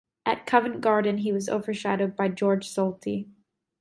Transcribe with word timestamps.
At 0.25 0.47
Covent 0.47 0.81
Garden, 0.81 1.19
he 1.19 1.31
was 1.31 1.47
overshadowed 1.47 2.15
by 2.15 2.27
Georg 2.29 2.61
Solti. 2.61 3.27